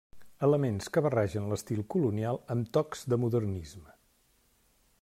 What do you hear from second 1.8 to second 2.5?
colonial